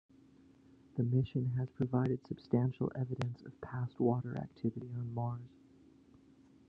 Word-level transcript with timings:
The 0.95 1.03
mission 1.03 1.51
has 1.59 1.69
provided 1.69 2.25
substantial 2.25 2.91
evidence 2.95 3.43
of 3.43 3.61
past 3.61 3.99
water 3.99 4.35
activity 4.35 4.89
on 4.97 5.13
Mars. 5.13 5.51